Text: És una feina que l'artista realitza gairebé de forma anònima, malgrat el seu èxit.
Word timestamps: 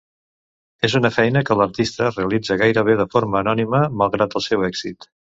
És 0.87 0.93
una 0.99 1.09
feina 1.17 1.41
que 1.49 1.57
l'artista 1.59 2.07
realitza 2.15 2.57
gairebé 2.61 2.95
de 3.01 3.05
forma 3.17 3.39
anònima, 3.41 3.83
malgrat 4.03 4.39
el 4.41 4.45
seu 4.47 4.65
èxit. 4.69 5.07